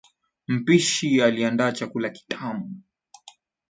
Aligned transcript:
Mpishi 0.47 1.21
aliandaa 1.21 1.71
chakula 1.71 2.09
kitamu 2.09 2.71